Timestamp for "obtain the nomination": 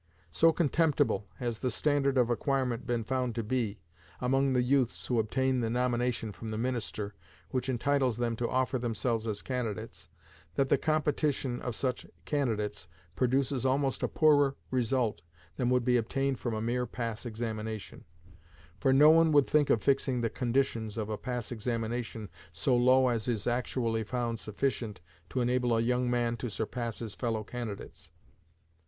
5.19-6.31